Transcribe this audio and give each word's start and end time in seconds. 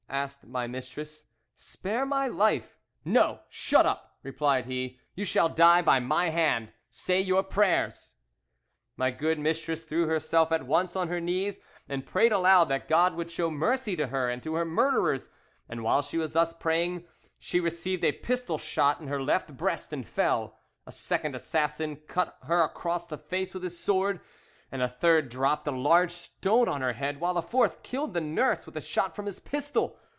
asked 0.13 0.45
my 0.45 0.67
mistress. 0.67 1.23
'Spare 1.55 2.05
my 2.05 2.27
life.'—'No; 2.27 3.39
shut 3.47 3.85
up!' 3.85 4.17
replied 4.23 4.65
he. 4.65 4.99
'You 5.15 5.23
shall 5.23 5.47
die 5.47 5.81
by 5.81 6.01
my 6.01 6.27
hand. 6.29 6.73
Say 6.89 7.21
your 7.21 7.43
prayers.' 7.43 8.17
My 8.97 9.09
good 9.11 9.39
mistress 9.39 9.85
threw 9.85 10.07
herself 10.07 10.51
at 10.51 10.67
once 10.67 10.97
on 10.97 11.07
her 11.07 11.21
knees 11.21 11.61
and 11.87 12.05
prayed 12.05 12.33
aloud 12.33 12.65
that 12.65 12.89
God 12.89 13.15
would 13.15 13.31
show 13.31 13.49
mercy 13.49 13.95
to 13.95 14.07
her 14.07 14.29
and 14.29 14.43
to 14.43 14.55
her 14.55 14.65
murderers, 14.65 15.29
and 15.69 15.81
while 15.81 16.01
she 16.01 16.17
was 16.17 16.33
thus 16.33 16.51
praying 16.51 17.05
she 17.39 17.61
received 17.61 18.03
a 18.03 18.11
pistol 18.11 18.57
shot 18.57 18.99
in 18.99 19.07
her 19.07 19.23
left 19.23 19.55
breast, 19.55 19.93
and 19.93 20.05
fell; 20.05 20.59
a 20.85 20.91
second 20.91 21.35
assassin 21.37 21.95
cut 22.09 22.37
her 22.43 22.63
across 22.63 23.07
the 23.07 23.17
face 23.17 23.53
with 23.53 23.63
his 23.63 23.79
sword, 23.79 24.19
and 24.73 24.81
a 24.81 24.87
third 24.89 25.27
dropped 25.29 25.67
a 25.67 25.71
large 25.71 26.11
stone 26.11 26.67
on 26.69 26.81
her 26.81 26.93
head, 26.93 27.19
while 27.19 27.33
the 27.33 27.41
fourth 27.41 27.81
killed 27.83 28.13
the 28.13 28.21
nurse 28.21 28.65
with 28.65 28.75
a 28.77 28.81
shot 28.81 29.15
from 29.15 29.25
his 29.25 29.39
pistol. 29.39 29.97